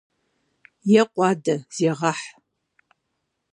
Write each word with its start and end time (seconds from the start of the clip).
Екъу 1.01 1.21
адэ, 1.29 1.55
зегъэхь! 1.75 2.25